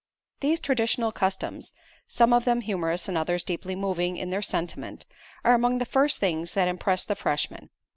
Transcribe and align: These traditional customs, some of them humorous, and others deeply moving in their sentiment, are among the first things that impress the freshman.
These 0.39 0.59
traditional 0.61 1.11
customs, 1.11 1.73
some 2.07 2.33
of 2.33 2.43
them 2.43 2.61
humorous, 2.61 3.07
and 3.07 3.15
others 3.15 3.43
deeply 3.43 3.75
moving 3.75 4.17
in 4.17 4.31
their 4.31 4.41
sentiment, 4.41 5.05
are 5.45 5.53
among 5.53 5.77
the 5.77 5.85
first 5.85 6.19
things 6.19 6.55
that 6.55 6.67
impress 6.67 7.05
the 7.05 7.13
freshman. 7.15 7.69